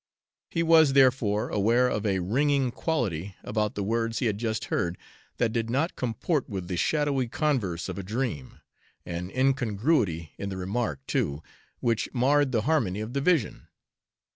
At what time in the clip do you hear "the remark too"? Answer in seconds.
10.49-11.43